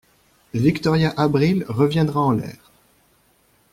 Victoria 0.55 1.13
Abril 1.15 1.63
reviendra 1.67 2.21
en 2.21 2.31
l'air! 2.31 2.71